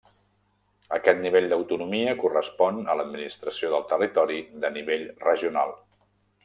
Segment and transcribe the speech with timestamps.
[0.97, 5.81] Aquest nivell d'autonomia correspon a l'administració del territori de nivell regional.